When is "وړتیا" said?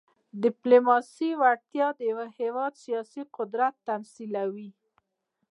1.41-1.87